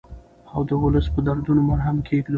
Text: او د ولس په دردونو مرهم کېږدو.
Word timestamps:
او 0.53 0.61
د 0.69 0.71
ولس 0.83 1.07
په 1.13 1.19
دردونو 1.27 1.61
مرهم 1.69 1.97
کېږدو. 2.07 2.29